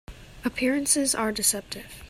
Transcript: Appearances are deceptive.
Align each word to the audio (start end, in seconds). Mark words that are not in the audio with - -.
Appearances 0.43 1.13
are 1.13 1.31
deceptive. 1.31 1.85